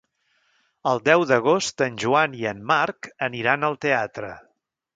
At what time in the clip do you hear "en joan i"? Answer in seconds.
1.87-2.49